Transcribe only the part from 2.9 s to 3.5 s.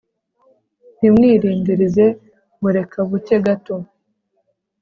buke